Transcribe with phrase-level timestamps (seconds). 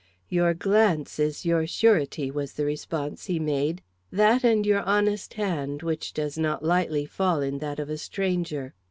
[0.29, 3.83] "Your glance is your surety," was the response he made.
[4.11, 8.73] "That and your honest hand, which does not lightly fall in that of a stranger."